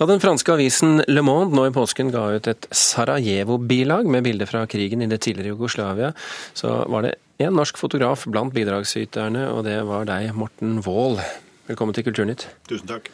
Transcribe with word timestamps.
Da 0.00 0.06
den 0.08 0.20
franske 0.22 0.54
avisen 0.54 1.02
Le 1.12 1.20
Monde 1.20 1.52
nå 1.52 1.66
i 1.68 1.72
påsken 1.76 2.08
ga 2.08 2.22
ut 2.32 2.46
et 2.48 2.66
Sarajevo-bilag 2.72 4.06
med 4.08 4.24
bilder 4.24 4.48
fra 4.48 4.62
krigen 4.64 5.04
i 5.04 5.08
det 5.10 5.18
tidligere 5.26 5.52
Jugoslavia, 5.52 6.08
så 6.56 6.70
var 6.88 7.04
det 7.04 7.10
en 7.44 7.52
norsk 7.52 7.76
fotograf 7.76 8.24
blant 8.24 8.54
bidragsyterne, 8.56 9.42
og 9.52 9.66
det 9.68 9.76
var 9.84 10.08
deg, 10.08 10.30
Morten 10.32 10.80
Wold. 10.88 11.20
Velkommen 11.68 11.92
til 11.92 12.08
Kulturnytt. 12.08 12.46
Tusen 12.72 12.88
takk. 12.88 13.12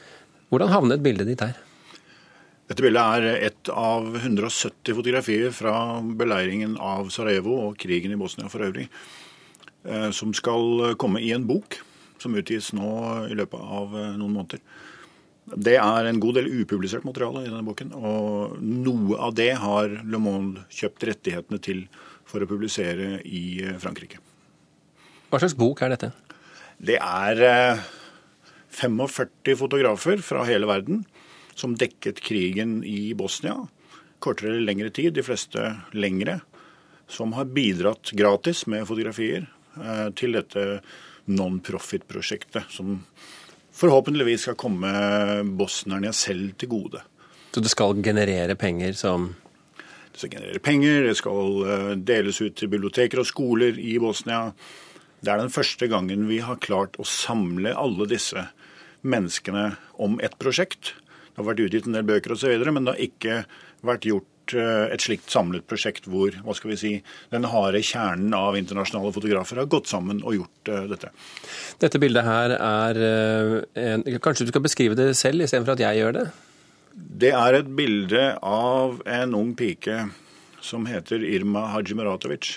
Hvordan 0.54 0.70
havnet 0.76 1.02
bildet 1.02 1.26
ditt 1.32 1.42
her? 1.42 1.58
Dette 2.70 2.86
bildet 2.86 3.18
er 3.18 3.42
ett 3.50 3.74
av 3.74 4.06
170 4.22 4.94
fotografier 4.94 5.50
fra 5.58 5.76
beleiringen 6.06 6.78
av 6.78 7.10
Sarajevo 7.10 7.64
og 7.66 7.78
krigen 7.82 8.14
i 8.14 8.22
Bosnia 8.22 8.46
for 8.46 8.62
øvrig, 8.62 8.86
eh, 9.90 10.12
som 10.14 10.30
skal 10.30 10.94
komme 11.02 11.18
i 11.18 11.34
en 11.34 11.50
bok 11.50 11.82
som 12.22 12.38
utgis 12.38 12.70
nå 12.78 12.92
i 13.26 13.34
løpet 13.42 13.72
av 13.82 14.04
eh, 14.04 14.12
noen 14.14 14.38
måneder. 14.38 14.62
Det 15.46 15.76
er 15.78 16.08
en 16.08 16.18
god 16.20 16.40
del 16.40 16.48
upublisert 16.62 17.04
materiale 17.06 17.44
i 17.44 17.50
denne 17.50 17.62
boken, 17.66 17.92
og 17.94 18.56
noe 18.58 19.18
av 19.22 19.36
det 19.38 19.52
har 19.62 19.92
Le 20.02 20.18
Monde 20.18 20.64
kjøpt 20.74 21.06
rettighetene 21.06 21.60
til 21.62 21.84
for 22.26 22.42
å 22.42 22.48
publisere 22.50 23.20
i 23.22 23.62
eh, 23.62 23.76
Frankrike. 23.78 24.18
Hva 25.30 25.38
slags 25.42 25.54
bok 25.58 25.84
er 25.86 25.94
dette? 25.94 26.10
Det 26.82 26.98
er 26.98 27.78
45 28.74 29.30
eh, 29.52 29.58
fotografer 29.58 30.22
fra 30.26 30.42
hele 30.48 30.66
verden 30.66 31.04
som 31.56 31.76
dekket 31.78 32.20
krigen 32.20 32.80
i 32.84 33.14
Bosnia. 33.14 33.54
Kortere 34.18 34.50
eller 34.50 34.66
lengre 34.66 34.90
tid, 34.90 35.14
de 35.14 35.24
fleste 35.24 35.62
lengre. 35.94 36.40
Som 37.06 37.36
har 37.38 37.46
bidratt 37.54 38.10
gratis 38.18 38.64
med 38.66 38.86
fotografier 38.88 39.46
eh, 39.78 40.08
til 40.18 40.34
dette 40.36 40.80
non-profit-prosjektet. 41.30 42.66
Som 42.74 43.00
forhåpentligvis 43.76 44.46
skal 44.46 44.58
komme 44.58 44.90
bosnierne 45.58 46.12
selv 46.16 46.54
til 46.60 46.72
gode. 46.72 47.02
Så 47.52 47.62
det 47.64 47.72
skal 47.72 48.02
generere 48.04 48.56
penger 48.58 48.92
som 48.92 49.34
Det 50.12 50.20
skal 50.20 50.30
generere 50.38 50.60
penger, 50.64 51.02
det 51.08 51.16
skal 51.16 51.64
eh, 51.68 51.90
deles 51.96 52.40
ut 52.40 52.54
til 52.56 52.70
biblioteker 52.72 53.20
og 53.20 53.28
skoler 53.28 53.76
i 53.76 53.98
Bosnia. 54.00 54.52
Det 55.20 55.32
er 55.32 55.42
den 55.42 55.52
første 55.52 55.88
gangen 55.92 56.28
vi 56.28 56.38
har 56.44 56.56
klart 56.56 56.96
å 56.96 57.04
samle 57.04 57.74
alle 57.76 58.06
disse 58.08 58.46
menneskene 59.04 59.74
om 60.00 60.16
et 60.24 60.38
prosjekt. 60.40 60.94
Det 61.28 61.42
har 61.42 61.50
vært 61.50 61.60
utgitt 61.66 61.88
en 61.88 61.98
del 61.98 62.08
bøker 62.08 62.32
osv., 62.32 62.64
men 62.72 62.86
det 62.86 62.94
har 62.94 63.04
ikke 63.04 63.36
vært 63.84 64.08
gjort 64.08 64.28
et 64.54 65.02
slikt 65.02 65.30
samlet 65.32 65.66
prosjekt 65.66 66.06
hvor 66.10 66.34
hva 66.44 66.54
skal 66.56 66.72
vi 66.72 66.78
si, 66.80 66.92
den 67.32 67.48
harde 67.50 67.82
kjernen 67.82 68.34
av 68.36 68.58
internasjonale 68.58 69.14
fotografer 69.16 69.62
har 69.62 69.70
gått 69.72 69.90
sammen 69.90 70.22
og 70.22 70.38
gjort 70.38 70.70
uh, 70.70 70.82
dette. 70.90 71.10
Dette 71.82 72.00
bildet 72.02 72.26
her 72.26 72.54
er 72.58 73.00
uh, 73.00 73.56
en, 73.80 74.04
Kanskje 74.22 74.46
du 74.46 74.52
skal 74.54 74.64
beskrive 74.64 74.98
det 74.98 75.10
selv 75.18 75.42
istedenfor 75.44 75.76
at 75.76 75.84
jeg 75.86 76.02
gjør 76.02 76.20
det? 76.20 76.26
Det 76.96 77.32
er 77.36 77.58
et 77.58 77.74
bilde 77.76 78.28
av 78.46 79.02
en 79.04 79.34
ung 79.36 79.50
pike 79.58 80.06
som 80.64 80.86
heter 80.88 81.24
Irma 81.24 81.66
Hajimuratovic. 81.74 82.56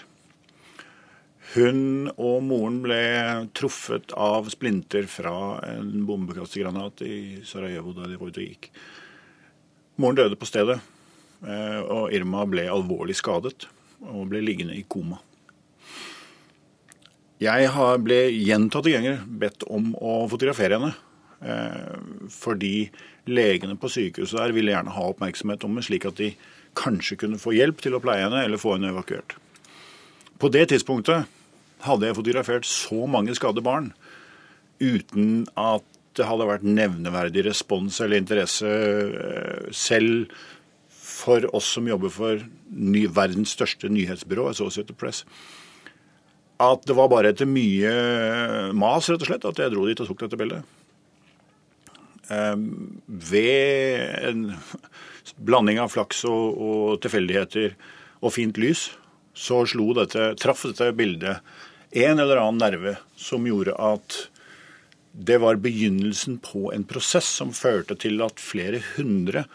Hun 1.55 2.11
og 2.13 2.43
moren 2.45 2.77
ble 2.83 3.01
truffet 3.57 4.13
av 4.13 4.51
splinter 4.53 5.07
fra 5.09 5.57
en 5.65 6.05
bombekastergranat 6.05 7.01
i 7.07 7.17
Sarajevo 7.47 7.95
da 7.97 8.05
de 8.05 8.19
var 8.19 8.29
ute 8.29 8.43
og 8.43 8.51
gikk. 8.51 8.69
Moren 9.99 10.19
døde 10.19 10.37
på 10.39 10.47
stedet. 10.47 10.77
Eh, 11.45 11.81
og 11.81 12.13
Irma 12.15 12.45
ble 12.49 12.67
alvorlig 12.71 13.15
skadet 13.19 13.67
og 14.03 14.29
ble 14.31 14.41
liggende 14.43 14.77
i 14.77 14.85
koma. 14.87 15.19
Jeg 17.39 17.69
ble 18.03 18.17
gjentatte 18.35 18.91
ganger 18.91 19.21
bedt 19.23 19.63
om 19.71 19.93
å 19.95 20.25
fotografere 20.31 20.75
henne. 20.79 20.91
Eh, 21.39 21.99
fordi 22.35 22.89
legene 23.31 23.77
på 23.79 23.91
sykehuset 23.91 24.41
der 24.41 24.55
ville 24.55 24.73
gjerne 24.73 24.91
ha 24.91 25.05
oppmerksomhet 25.07 25.63
om 25.63 25.77
henne, 25.77 25.85
slik 25.87 26.07
at 26.09 26.19
de 26.19 26.33
kanskje 26.79 27.17
kunne 27.21 27.39
få 27.39 27.55
hjelp 27.55 27.79
til 27.83 27.95
å 27.95 28.01
pleie 28.03 28.25
henne 28.25 28.43
eller 28.43 28.59
få 28.59 28.75
henne 28.75 28.91
evakuert. 28.91 29.37
På 30.39 30.51
det 30.51 30.69
tidspunktet 30.71 31.29
hadde 31.85 32.09
jeg 32.09 32.17
fotografert 32.17 32.67
så 32.67 33.07
mange 33.07 33.35
skadde 33.37 33.63
barn 33.63 33.93
uten 34.79 35.45
at 35.59 35.85
det 36.19 36.27
hadde 36.27 36.47
vært 36.49 36.67
nevneverdig 36.67 37.45
respons 37.47 37.99
eller 38.03 38.19
interesse 38.19 38.67
eh, 38.67 39.67
selv 39.75 40.33
for 41.19 41.47
oss 41.55 41.67
som 41.75 41.87
jobber 41.89 42.11
for 42.13 42.43
ny, 42.69 43.05
verdens 43.11 43.53
største 43.57 43.91
nyhetsbyrå, 43.91 44.49
Associated 44.53 44.97
Press, 44.99 45.25
at 46.59 46.83
det 46.87 46.95
var 46.97 47.11
bare 47.11 47.31
etter 47.31 47.47
mye 47.47 47.91
mas, 48.75 49.07
rett 49.07 49.23
og 49.23 49.29
slett, 49.29 49.47
at 49.47 49.61
jeg 49.61 49.73
dro 49.73 49.85
dit 49.87 49.99
og 50.03 50.09
tok 50.09 50.25
dette 50.25 50.39
bildet. 50.39 50.75
Um, 52.29 52.99
ved 53.07 54.03
en 54.29 54.43
blanding 55.41 55.79
av 55.81 55.89
flaks 55.93 56.21
og, 56.29 56.59
og, 56.59 56.99
tilfeldigheter 57.03 57.73
og 58.19 58.35
fint 58.35 58.59
lys, 58.59 58.89
så 59.33 59.63
slo 59.69 59.93
dette, 59.95 60.33
traff 60.41 60.65
dette 60.67 60.91
bildet 60.97 61.39
en 61.95 62.19
eller 62.19 62.37
annen 62.37 62.59
nerve 62.61 62.97
som 63.17 63.47
gjorde 63.47 63.73
at 63.81 64.19
det 65.11 65.39
var 65.41 65.57
begynnelsen 65.63 66.37
på 66.43 66.69
en 66.75 66.85
prosess 66.87 67.27
som 67.39 67.55
førte 67.55 67.97
til 67.97 68.21
at 68.21 68.41
flere 68.43 68.81
hundre 68.93 69.47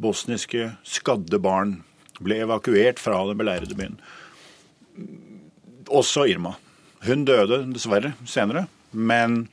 bosniske 0.00 0.72
skadde 0.86 1.38
barn 1.42 1.78
ble 2.22 2.40
evakuert 2.44 3.00
fra 3.02 3.20
den 3.28 3.38
beleirede 3.38 3.76
byen. 3.78 3.98
Også 5.92 6.26
Irma. 6.30 6.54
Hun 7.04 7.26
døde 7.28 7.64
dessverre 7.74 8.14
senere, 8.28 8.66
men 8.90 9.44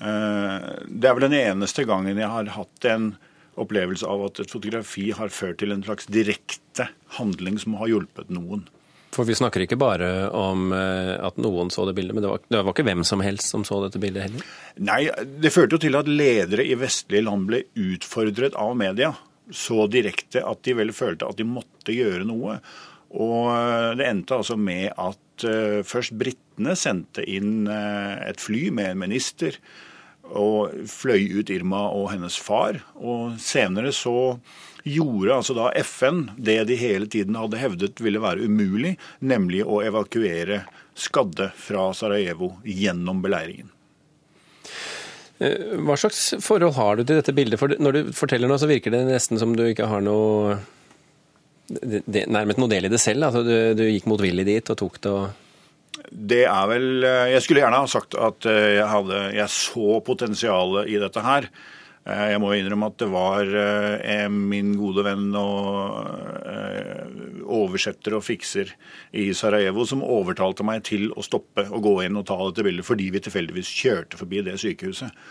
eh, 0.00 0.68
det 0.88 1.10
er 1.10 1.16
vel 1.18 1.26
den 1.28 1.38
eneste 1.42 1.84
gangen 1.88 2.16
jeg 2.18 2.30
har 2.32 2.54
hatt 2.54 2.88
en 2.88 3.12
opplevelse 3.58 4.06
av 4.06 4.28
at 4.28 4.40
et 4.44 4.52
fotografi 4.54 5.10
har 5.16 5.34
ført 5.34 5.58
til 5.60 5.74
en 5.74 5.84
slags 5.84 6.08
direkte 6.08 6.88
handling 7.18 7.58
som 7.60 7.76
har 7.80 7.90
hjulpet 7.90 8.30
noen. 8.32 8.64
For 9.12 9.26
vi 9.26 9.34
snakker 9.34 9.64
ikke 9.64 9.78
bare 9.80 10.28
om 10.36 10.68
eh, 10.76 11.14
at 11.24 11.40
noen 11.40 11.72
så 11.74 11.86
det 11.88 11.96
bildet, 11.96 12.14
men 12.14 12.24
det 12.24 12.30
var, 12.30 12.42
det 12.44 12.60
var, 12.60 12.72
ikke 12.72 12.86
hvem 12.86 13.04
som 13.08 13.24
helst 13.24 13.50
som 13.50 13.64
så 13.66 13.80
dette 13.82 14.00
bildet 14.00 14.28
heller? 14.28 14.50
Nei, 14.84 15.00
det 15.42 15.52
førte 15.52 15.76
jo 15.76 15.82
til 15.82 15.96
at 15.98 16.08
ledere 16.08 16.64
i 16.64 16.76
vestlige 16.78 17.26
land 17.26 17.48
ble 17.48 17.64
utfordret 17.74 18.56
av 18.56 18.76
media 18.78 19.14
så 19.54 19.86
direkte 19.90 20.44
at 20.44 20.62
de 20.66 20.76
vel 20.78 20.92
følte 20.96 21.28
at 21.28 21.38
de 21.38 21.46
måtte 21.48 21.94
gjøre 21.94 22.26
noe. 22.28 22.58
Og 23.16 23.50
eh, 23.54 23.90
det 23.98 24.08
endte 24.08 24.36
altså 24.36 24.58
med 24.60 24.90
at 24.92 25.44
uh, 25.48 25.84
først 25.86 26.16
britene 26.20 26.74
sendte 26.76 27.24
inn 27.24 27.68
uh, 27.70 28.18
et 28.26 28.40
fly 28.42 28.68
med 28.74 28.92
en 28.92 29.04
minister 29.06 29.56
og 30.28 30.74
fløy 30.90 31.38
ut 31.38 31.52
Irma 31.54 31.86
og 31.94 32.10
hennes 32.12 32.36
far. 32.36 32.82
Og 33.00 33.38
senere 33.40 33.94
så 33.96 34.36
gjorde 34.84 35.38
altså 35.38 35.56
da 35.56 35.70
FN 35.80 36.26
det 36.36 36.60
de 36.68 36.76
hele 36.80 37.08
tiden 37.08 37.38
hadde 37.38 37.60
hevdet 37.60 38.04
ville 38.04 38.20
være 38.20 38.44
umulig, 38.44 38.96
nemlig 39.20 39.64
å 39.64 39.80
evakuere 39.86 40.66
skadde 40.98 41.48
fra 41.56 41.88
Sarajevo 41.96 42.56
gjennom 42.66 43.24
beleiringen. 43.24 43.72
Eh, 45.38 45.76
hva 45.86 45.94
slags 45.98 46.32
forhold 46.42 46.74
har 46.78 46.98
du 46.98 47.04
til 47.04 47.20
dette 47.20 47.34
bildet? 47.34 47.60
For 47.60 47.70
når 47.78 47.94
du 47.94 48.12
forteller 48.16 48.50
noe, 48.50 48.58
så 48.58 48.70
virker 48.70 48.94
det 48.94 49.04
nesten 49.06 49.38
som 49.40 49.54
du 49.56 49.66
ikke 49.68 49.90
har 49.90 50.04
noe 50.04 50.58
Nærmest 51.68 52.56
noe 52.56 52.70
del 52.72 52.86
i 52.88 52.88
det 52.88 53.00
selv? 53.02 53.26
Altså, 53.26 53.42
du, 53.44 53.52
du 53.76 53.82
gikk 53.90 54.06
motvillig 54.08 54.46
dit 54.48 54.70
og 54.72 54.78
tok 54.80 54.94
det 55.04 55.10
og 55.12 56.06
Det 56.08 56.44
er 56.48 56.70
vel 56.70 57.04
eh, 57.04 57.32
Jeg 57.34 57.44
skulle 57.44 57.60
gjerne 57.60 57.82
ha 57.82 57.90
sagt 57.92 58.16
at 58.16 58.48
eh, 58.48 58.78
jeg, 58.78 58.86
hadde, 58.88 59.18
jeg 59.36 59.52
så 59.52 59.98
potensialet 60.06 60.88
i 60.88 60.96
dette 61.02 61.24
her. 61.26 61.50
Jeg 62.08 62.40
må 62.40 62.54
innrømme 62.56 62.88
at 62.88 62.94
det 63.02 63.06
var 63.12 63.50
min 64.32 64.70
gode 64.80 65.02
venn 65.04 65.26
og 65.36 65.98
oversetter 67.48 68.16
og 68.18 68.24
fikser 68.26 68.74
i 69.16 69.30
Sarajevo 69.36 69.86
som 69.88 70.04
overtalte 70.04 70.66
meg 70.66 70.84
til 70.88 71.08
å 71.12 71.24
stoppe 71.24 71.66
og 71.68 71.82
gå 71.84 71.94
inn 72.06 72.18
og 72.20 72.26
ta 72.28 72.38
dette 72.42 72.64
bildet, 72.66 72.86
fordi 72.86 73.08
vi 73.14 73.22
tilfeldigvis 73.24 73.72
kjørte 73.80 74.20
forbi 74.20 74.44
det 74.46 74.58
sykehuset. 74.60 75.24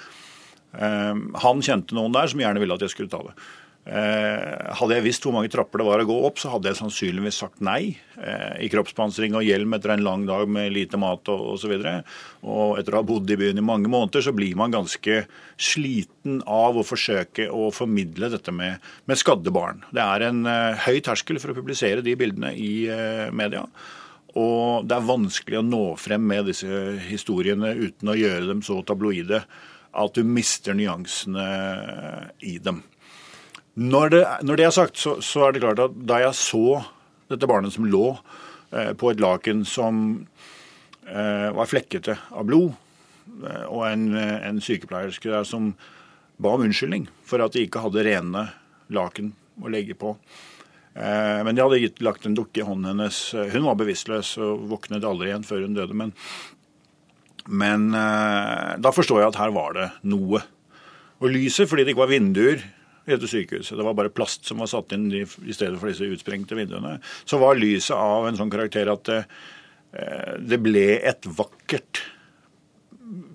Han 0.78 1.64
kjente 1.64 1.96
noen 1.96 2.14
der 2.16 2.28
som 2.30 2.42
gjerne 2.44 2.62
ville 2.62 2.76
at 2.76 2.84
jeg 2.84 2.94
skulle 2.94 3.12
ta 3.14 3.22
det. 3.30 3.38
Eh, 3.88 4.72
hadde 4.76 4.96
jeg 4.98 5.04
visst 5.06 5.24
hvor 5.24 5.32
mange 5.32 5.48
trapper 5.52 5.80
det 5.80 5.86
var 5.88 6.02
å 6.04 6.08
gå 6.10 6.16
opp, 6.28 6.42
så 6.42 6.50
hadde 6.52 6.68
jeg 6.68 6.80
sannsynligvis 6.82 7.38
sagt 7.40 7.62
nei. 7.64 7.96
Eh, 8.20 8.66
I 8.66 8.70
kroppspansring 8.72 9.38
og 9.40 9.46
hjelm 9.48 9.78
etter 9.78 9.94
en 9.94 10.04
lang 10.04 10.26
dag 10.28 10.44
med 10.52 10.74
lite 10.76 11.00
mat 11.00 11.30
og 11.32 11.54
osv. 11.54 11.72
Og, 11.78 12.10
og 12.52 12.74
etter 12.82 12.98
å 12.98 13.00
ha 13.00 13.08
bodd 13.08 13.32
i 13.32 13.38
byen 13.40 13.62
i 13.62 13.64
mange 13.64 13.92
måneder, 13.92 14.26
så 14.26 14.34
blir 14.36 14.58
man 14.60 14.76
ganske 14.76 15.22
sliten 15.56 16.42
av 16.44 16.76
å 16.76 16.84
forsøke 16.88 17.48
å 17.48 17.70
formidle 17.72 18.32
dette 18.34 18.52
med, 18.52 18.84
med 19.08 19.22
skadde 19.22 19.56
barn. 19.56 19.80
Det 19.96 20.04
er 20.04 20.28
en 20.28 20.44
uh, 20.50 20.76
høy 20.84 21.00
terskel 21.06 21.40
for 21.40 21.54
å 21.54 21.58
publisere 21.58 22.04
de 22.04 22.18
bildene 22.20 22.52
i 22.60 22.74
media. 23.32 23.64
Og 24.38 24.84
det 24.86 24.98
er 24.98 25.08
vanskelig 25.08 25.62
å 25.62 25.66
nå 25.66 25.82
frem 26.02 26.28
med 26.28 26.52
disse 26.52 26.84
historiene 27.08 27.72
uten 27.80 28.12
å 28.12 28.20
gjøre 28.20 28.52
dem 28.52 28.60
så 28.66 28.82
tabloide 28.86 29.46
at 29.98 30.14
du 30.14 30.28
mister 30.28 30.76
nyansene 30.78 31.48
i 32.46 32.58
dem. 32.62 32.84
Når 33.78 34.10
det, 34.10 34.24
når 34.42 34.58
det 34.58 34.66
er 34.66 34.74
sagt, 34.74 34.98
så, 34.98 35.20
så, 35.22 35.46
er 35.46 35.54
det 35.54 35.62
klart 35.62 35.82
at 35.84 35.98
da 36.10 36.18
jeg 36.24 36.34
så 36.34 36.80
dette 37.30 37.50
barnet 37.50 37.76
som 37.76 37.86
lå 37.86 38.08
eh, 38.74 38.94
på 38.98 39.12
et 39.12 39.22
laken 39.22 39.62
som 39.70 40.00
eh, 41.06 41.50
var 41.54 41.70
flekkete 41.70 42.16
av 42.34 42.48
blod, 42.50 42.72
eh, 43.46 43.66
og 43.70 43.84
en, 43.86 44.08
en 44.18 44.62
sykepleierske 44.64 45.30
der 45.30 45.46
som 45.46 45.76
ba 46.42 46.56
om 46.56 46.64
unnskyldning 46.66 47.06
for 47.26 47.44
at 47.44 47.54
de 47.54 47.68
ikke 47.68 47.84
hadde 47.84 48.06
rene 48.08 48.48
laken 48.94 49.30
å 49.62 49.70
legge 49.70 49.98
på. 50.00 50.16
Eh, 50.98 51.44
men 51.46 51.54
de 51.54 51.62
hadde 51.62 51.82
gitt, 51.84 52.02
lagt 52.02 52.26
en 52.26 52.38
dukke 52.38 52.64
i 52.64 52.66
hånden 52.66 52.96
hennes. 52.96 53.20
Hun 53.54 53.68
var 53.68 53.78
bevisstløs 53.78 54.32
og 54.42 54.66
våknet 54.72 55.06
aldri 55.06 55.30
igjen 55.30 55.46
før 55.46 55.68
hun 55.68 55.78
døde. 55.78 55.98
Men, 55.98 56.16
men 57.46 57.92
eh, 57.94 58.74
da 58.82 58.94
forstår 58.96 59.22
jeg 59.22 59.36
at 59.36 59.40
her 59.44 59.54
var 59.54 59.78
det 59.78 59.92
noe. 60.10 60.42
Og 61.22 61.30
lyset, 61.34 61.70
fordi 61.70 61.86
det 61.86 61.94
ikke 61.94 62.06
var 62.08 62.14
vinduer 62.16 62.66
dette 63.16 63.30
sykehuset, 63.32 63.78
det 63.80 63.86
var 63.88 63.96
bare 63.98 64.14
plast 64.14 64.48
som 64.48 64.60
var 64.62 64.70
satt 64.72 64.94
inn 64.96 65.08
i, 65.16 65.24
stedet 65.56 65.80
for 65.80 65.90
disse 65.92 66.08
utsprengte 66.08 66.58
vinduene, 66.58 66.98
så 67.26 67.40
var 67.42 67.60
lyset 67.60 67.96
av 67.96 68.28
en 68.28 68.40
sånn 68.40 68.52
karakter 68.54 68.92
at 68.92 69.08
det, 69.08 69.20
eh, 69.96 70.36
det 70.44 70.60
ble 70.64 70.88
et 71.00 71.28
vakkert, 71.40 72.04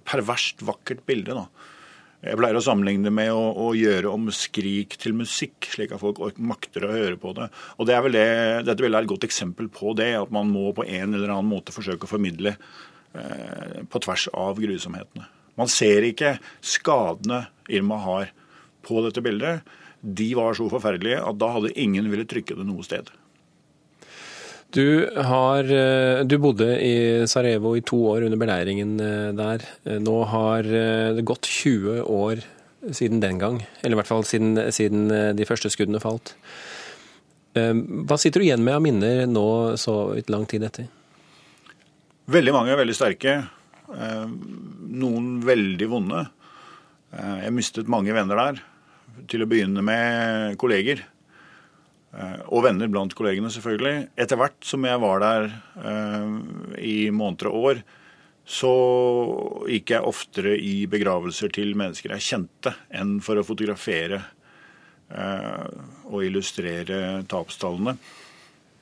perverst 0.08 0.64
vakkert 0.66 1.06
bilde. 1.08 1.38
da. 1.38 1.46
Jeg 2.22 2.38
pleier 2.38 2.54
å 2.54 2.62
sammenligne 2.62 3.08
det 3.08 3.14
med 3.14 3.32
å, 3.34 3.40
å, 3.58 3.72
gjøre 3.74 4.10
om 4.14 4.28
skrik 4.30 4.94
til 5.02 5.16
musikk, 5.18 5.66
slik 5.72 5.90
at 5.94 6.02
folk 6.02 6.20
makter 6.38 6.86
å 6.86 6.92
høre 6.92 7.18
på 7.18 7.32
det. 7.34 7.48
Og 7.82 7.88
det 7.88 7.96
er 7.96 8.06
det, 8.14 8.26
Dette 8.68 8.84
vil 8.84 8.94
være 8.94 9.08
et 9.08 9.10
godt 9.10 9.26
eksempel 9.26 9.66
på 9.72 9.96
det, 9.98 10.12
at 10.20 10.30
man 10.34 10.52
må 10.52 10.70
på 10.76 10.86
en 10.86 11.16
eller 11.16 11.32
annen 11.32 11.50
måte 11.50 11.74
forsøke 11.74 12.06
å 12.06 12.12
formidle 12.12 12.54
eh, 12.54 13.80
på 13.90 14.02
tvers 14.06 14.28
av 14.38 14.60
grusomhetene. 14.62 15.26
Man 15.58 15.68
ser 15.68 16.06
ikke 16.06 16.36
skadene 16.62 17.48
Irma 17.72 17.98
har 18.04 18.30
på 18.84 19.02
dette 19.06 19.24
bildet. 19.24 19.66
De 20.02 20.32
var 20.34 20.56
så 20.58 20.66
forferdelige 20.70 21.22
at 21.22 21.38
da 21.38 21.52
hadde 21.56 21.74
ingen 21.78 22.08
ville 22.10 22.26
trykke 22.28 22.58
det 22.58 22.66
noe 22.66 22.84
sted. 22.86 23.12
Du, 24.72 25.04
har, 25.20 25.68
eh, 25.68 26.22
du, 26.24 26.38
bodde 26.40 26.66
i 26.80 26.94
Sarajevo 27.28 27.74
i 27.76 27.84
to 27.84 27.98
år 28.08 28.24
under 28.24 28.40
beleiringen 28.40 28.94
eh, 29.04 29.28
der. 29.36 29.66
Eh, 29.84 29.98
nå 30.00 30.14
har 30.30 30.64
det 30.64 31.26
gått 31.28 31.44
20 31.44 32.06
år 32.08 32.40
siden 32.88 33.20
den 33.20 33.36
gang. 33.42 33.60
Eller 33.82 33.98
i 33.98 34.00
hvert 34.00 34.08
fall 34.08 34.24
siden, 34.24 34.56
siden 34.72 35.12
de 35.36 35.46
første 35.46 35.70
skuddene 35.70 36.00
falt. 36.02 36.34
Hva 37.52 38.16
sitter 38.16 38.40
du 38.40 38.46
igjen 38.46 38.64
med 38.64 38.78
av 38.78 38.80
minner 38.80 39.26
nå 39.28 39.76
så 39.76 40.16
lang 40.32 40.46
tid 40.48 40.64
etter? 40.64 40.86
Veldig 42.32 42.54
mange 42.56 42.72
er 42.72 42.80
veldig 42.80 42.96
sterke. 42.96 43.34
Noen 43.92 45.34
veldig 45.44 45.88
vonde. 45.92 46.22
Jeg 47.12 47.52
mistet 47.52 47.92
mange 47.92 48.16
venner 48.16 48.40
der. 48.40 48.62
Til 49.30 49.44
å 49.44 49.48
begynne 49.48 49.84
med 49.84 50.56
kolleger. 50.60 51.04
Eh, 52.12 52.40
og 52.52 52.66
venner 52.66 52.90
blant 52.92 53.14
kollegene, 53.16 53.50
selvfølgelig. 53.52 54.08
Etter 54.20 54.40
hvert 54.40 54.60
som 54.68 54.84
jeg 54.84 55.00
var 55.00 55.22
der 55.22 55.48
eh, 55.80 56.32
i 56.84 56.96
måneder 57.14 57.48
og 57.50 57.68
år, 57.70 57.82
så 58.42 58.72
gikk 59.70 59.94
jeg 59.94 60.08
oftere 60.08 60.56
i 60.58 60.82
begravelser 60.90 61.52
til 61.54 61.76
mennesker 61.78 62.12
jeg 62.16 62.26
kjente, 62.26 62.74
enn 62.92 63.20
for 63.24 63.38
å 63.38 63.46
fotografere 63.46 64.18
eh, 65.14 65.70
og 66.10 66.26
illustrere 66.26 67.22
tapstallene. 67.30 67.96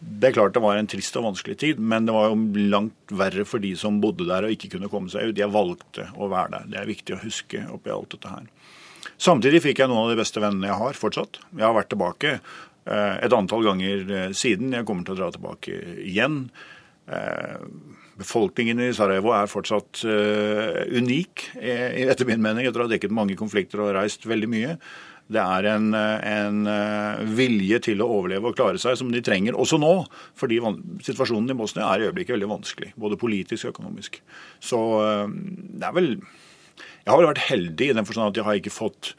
Det 0.00 0.31
er 0.31 0.35
klart 0.38 0.55
det 0.56 0.62
var 0.65 0.79
en 0.81 0.88
trist 0.88 1.17
og 1.21 1.26
vanskelig 1.29 1.59
tid, 1.61 1.81
men 1.81 2.06
det 2.09 2.15
var 2.17 2.31
jo 2.31 2.69
langt 2.73 3.12
verre 3.12 3.44
for 3.44 3.61
de 3.62 3.75
som 3.76 4.00
bodde 4.00 4.25
der 4.26 4.47
og 4.49 4.55
ikke 4.55 4.73
kunne 4.75 4.88
komme 4.91 5.12
seg 5.12 5.29
ut. 5.29 5.38
Jeg 5.38 5.53
valgte 5.53 6.09
å 6.17 6.31
være 6.33 6.55
der. 6.55 6.71
Det 6.73 6.79
er 6.81 6.88
viktig 6.88 7.15
å 7.15 7.21
huske 7.21 7.67
oppi 7.69 7.93
alt 7.93 8.17
dette 8.17 8.33
her. 8.33 8.49
Samtidig 9.20 9.62
fikk 9.64 9.81
jeg 9.82 9.91
noen 9.91 10.06
av 10.06 10.11
de 10.12 10.20
beste 10.20 10.43
vennene 10.43 10.69
jeg 10.69 10.81
har 10.81 10.99
fortsatt. 10.99 11.41
Jeg 11.56 11.64
har 11.67 11.76
vært 11.76 11.93
tilbake 11.93 12.38
Eh, 12.88 13.17
et 13.26 13.37
antall 13.37 13.64
ganger 13.67 14.05
eh, 14.08 14.31
siden. 14.37 14.75
Jeg 14.75 14.87
kommer 14.88 15.06
til 15.06 15.17
å 15.17 15.20
dra 15.20 15.31
tilbake 15.35 15.76
igjen. 16.06 16.43
Eh, 17.11 17.61
befolkningen 18.20 18.81
i 18.85 18.91
Sarajevo 18.97 19.32
er 19.32 19.49
fortsatt 19.49 20.02
unik, 20.05 21.47
etter 21.56 22.29
min 22.29 22.43
mening, 22.44 22.67
etter 22.69 22.82
å 22.82 22.85
ha 22.85 22.91
dekket 22.91 23.14
mange 23.17 23.32
konflikter 23.38 23.81
og 23.81 23.94
reist 23.97 24.26
veldig 24.29 24.50
mye. 24.52 24.75
Det 25.31 25.41
er 25.41 25.69
en, 25.70 25.87
en, 25.97 26.58
vilje 27.32 27.79
til 27.87 28.02
å 28.05 28.11
overleve 28.19 28.50
og 28.50 28.58
klare 28.58 28.82
seg 28.82 28.99
som 29.00 29.08
de 29.14 29.23
trenger 29.25 29.56
også 29.56 29.79
nå. 29.81 29.94
Fordi 30.37 30.58
situasjonen 31.06 31.55
i 31.55 31.56
Bosnia 31.56 31.88
er 31.88 32.02
i 32.05 32.11
øyeblikket 32.11 32.37
veldig 32.37 32.50
vanskelig, 32.50 32.93
både 33.00 33.17
politisk 33.23 33.70
og 33.70 33.73
økonomisk. 33.73 34.20
Så 34.61 34.82
det 35.32 35.88
er 35.88 35.97
vel 35.97 36.12
Jeg 37.05 37.12
har 37.12 37.25
vært 37.25 37.47
heldig 37.49 37.91
i 37.91 37.97
den 37.97 38.06
forstand 38.08 38.32
at 38.32 38.41
jeg 38.41 38.49
har 38.49 38.61
ikke 38.61 38.75
fått 38.75 39.14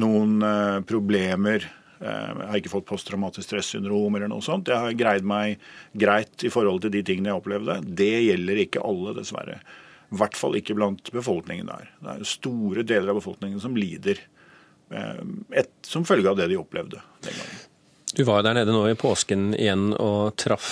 noen 0.00 0.42
problemer 0.88 1.64
Eh, 2.04 2.30
jeg 2.38 2.48
har 2.50 2.60
ikke 2.60 2.72
fått 2.72 2.88
posttraumatisk 2.88 3.46
stressyndrom 3.48 4.16
eller 4.16 4.30
noe 4.30 4.44
sånt. 4.44 4.68
Jeg 4.68 4.80
har 4.80 4.98
greid 4.98 5.26
meg 5.26 5.62
greit 5.96 6.44
i 6.44 6.50
forhold 6.52 6.82
til 6.84 6.92
de 6.94 7.04
tingene 7.06 7.32
jeg 7.32 7.40
opplevde. 7.40 7.78
Det 7.86 8.12
gjelder 8.26 8.62
ikke 8.66 8.82
alle, 8.84 9.14
dessverre. 9.16 9.60
I 10.12 10.18
hvert 10.20 10.36
fall 10.38 10.58
ikke 10.58 10.76
blant 10.76 11.10
befolkningen 11.14 11.70
der. 11.70 11.92
Det 12.02 12.16
er 12.16 12.26
store 12.28 12.84
deler 12.86 13.12
av 13.12 13.20
befolkningen 13.22 13.62
som 13.62 13.78
lider 13.78 14.20
eh, 14.90 15.22
et, 15.62 15.72
som 15.86 16.06
følge 16.08 16.32
av 16.32 16.40
det 16.40 16.50
de 16.52 16.60
opplevde 16.60 17.00
den 17.24 17.38
gangen. 17.38 17.62
Du 18.14 18.22
var 18.28 18.44
der 18.46 18.54
nede 18.54 18.74
nå 18.74 18.84
i 18.86 18.98
påsken 18.98 19.54
igjen 19.56 19.88
og 19.96 20.36
traff 20.38 20.68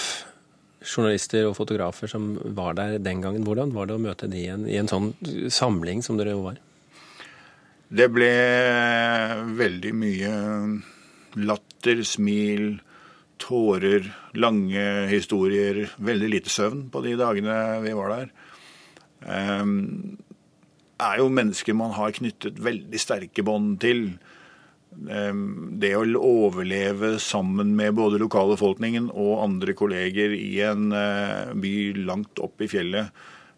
journalister 0.83 1.47
og 1.49 1.57
fotografer 1.59 2.11
som 2.11 2.35
var 2.57 2.77
der 2.79 2.99
den 3.03 3.23
gangen. 3.25 3.45
Hvordan 3.47 3.73
var 3.75 3.89
det 3.89 3.97
å 3.97 4.03
møte 4.03 4.29
de 4.31 4.43
igjen 4.45 4.67
i 4.69 4.79
en 4.81 4.91
sånn 4.91 5.13
samling 5.53 6.03
som 6.05 6.19
dere 6.21 6.37
var? 6.39 6.61
Det 7.93 8.09
ble 8.09 8.33
veldig 9.59 9.93
mye 9.97 10.33
latter, 11.45 12.03
smil, 12.09 12.81
tårer, 13.43 14.09
lange 14.41 14.85
historier. 15.11 15.85
Veldig 16.01 16.31
lite 16.33 16.53
søvn 16.53 16.87
på 16.93 17.03
de 17.05 17.17
dagene 17.21 17.57
vi 17.85 17.95
var 17.99 18.15
der. 18.17 18.31
Det 19.23 21.09
er 21.09 21.19
jo 21.21 21.33
mennesker 21.35 21.77
man 21.77 21.93
har 21.97 22.15
knyttet 22.17 22.61
veldig 22.63 23.01
sterke 23.01 23.45
bånd 23.45 23.81
til. 23.83 24.07
Um, 24.93 25.79
det 25.81 25.95
å 25.97 26.05
overleve 26.21 27.15
sammen 27.23 27.73
med 27.79 27.95
både 27.97 28.21
lokalbefolkningen 28.21 29.09
og 29.09 29.41
andre 29.41 29.75
kolleger 29.75 30.35
i 30.37 30.61
en 30.67 30.93
uh, 30.93 31.51
by 31.57 31.73
langt 32.05 32.43
opp 32.45 32.61
i 32.63 32.69
fjellet 32.71 33.09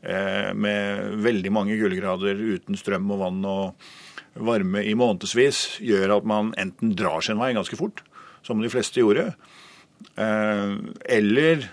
uh, 0.06 0.54
med 0.54 1.18
veldig 1.26 1.52
mange 1.52 1.76
kuldegrader 1.80 2.38
uten 2.38 2.78
strøm 2.78 3.10
og 3.16 3.22
vann 3.24 3.42
og 3.50 3.90
varme 4.34 4.82
i 4.82 4.94
månedsvis 4.98 5.80
gjør 5.84 6.18
at 6.18 6.26
man 6.28 6.52
enten 6.60 6.94
drar 6.98 7.22
sin 7.22 7.38
vei 7.38 7.52
ganske 7.54 7.78
fort, 7.78 8.02
som 8.44 8.60
de 8.62 8.70
fleste 8.72 9.00
gjorde, 9.00 9.30
eh, 10.18 10.72
eller 11.16 11.68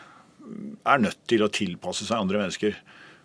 er 0.85 1.01
nødt 1.01 1.21
til 1.29 1.43
å 1.43 1.51
tilpasse 1.51 2.05
seg 2.05 2.21
andre 2.21 2.43
mennesker 2.43 2.77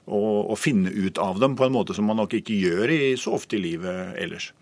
og, 0.07 0.53
og 0.53 0.59
finne 0.59 0.93
ut 0.93 1.19
av 1.19 1.41
dem 1.43 1.57
på 1.59 1.67
en 1.67 1.75
måte 1.75 1.95
som 1.97 2.09
man 2.09 2.21
nok 2.21 2.39
ikke 2.39 2.57
gjør 2.57 2.93
i, 2.95 3.01
så 3.21 3.37
ofte 3.37 3.59
i 3.59 3.63
livet 3.63 4.17
ellers. 4.23 4.53